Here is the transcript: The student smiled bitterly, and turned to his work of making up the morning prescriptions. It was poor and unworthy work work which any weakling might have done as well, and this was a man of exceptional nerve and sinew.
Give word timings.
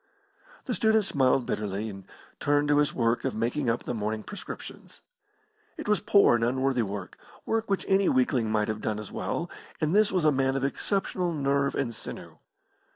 The 0.65 0.73
student 0.73 1.05
smiled 1.05 1.45
bitterly, 1.45 1.87
and 1.87 2.05
turned 2.39 2.67
to 2.69 2.79
his 2.79 2.91
work 2.91 3.23
of 3.23 3.35
making 3.35 3.69
up 3.69 3.83
the 3.83 3.93
morning 3.93 4.23
prescriptions. 4.23 5.01
It 5.77 5.87
was 5.87 5.99
poor 6.01 6.33
and 6.33 6.43
unworthy 6.43 6.81
work 6.81 7.19
work 7.45 7.69
which 7.69 7.85
any 7.87 8.09
weakling 8.09 8.49
might 8.49 8.67
have 8.67 8.81
done 8.81 8.97
as 8.99 9.11
well, 9.11 9.47
and 9.79 9.95
this 9.95 10.11
was 10.11 10.25
a 10.25 10.31
man 10.31 10.55
of 10.55 10.63
exceptional 10.65 11.31
nerve 11.31 11.75
and 11.75 11.93
sinew. 11.93 12.39